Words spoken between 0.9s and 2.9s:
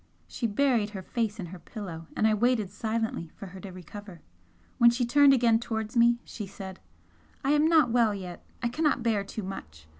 her face in her pillow, and I waited